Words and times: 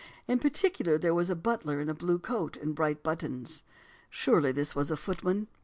In 0.27 0.39
particular 0.39 0.97
there 0.97 1.13
was 1.13 1.29
a 1.29 1.35
butler 1.35 1.79
in 1.79 1.87
a 1.87 1.93
blue 1.93 2.17
coat 2.17 2.57
and 2.57 2.73
bright 2.73 3.03
buttons" 3.03 3.63
[surely 4.09 4.51
this 4.51 4.73
was 4.75 4.89
a 4.89 4.97
footman? 4.97 5.47